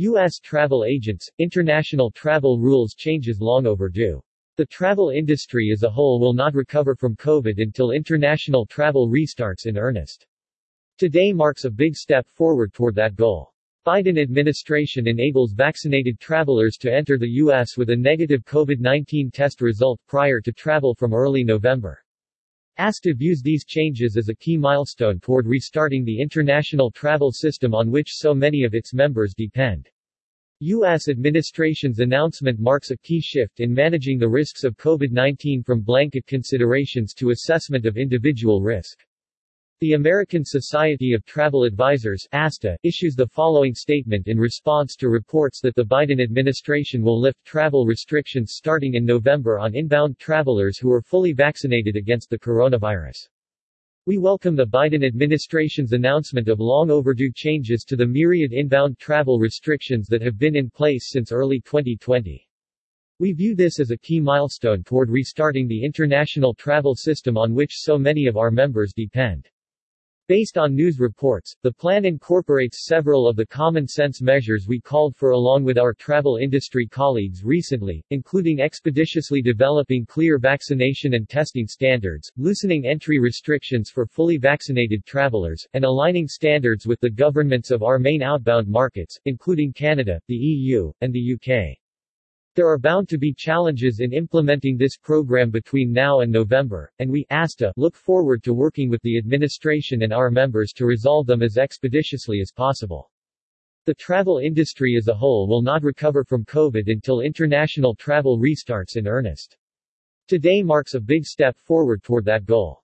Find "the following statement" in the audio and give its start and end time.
43.14-44.26